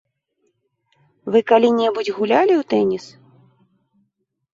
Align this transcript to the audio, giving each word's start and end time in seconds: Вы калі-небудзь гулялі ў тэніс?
Вы 1.35 1.39
калі-небудзь 1.51 2.09
гулялі 2.17 2.53
ў 2.57 2.63
тэніс? 2.73 3.05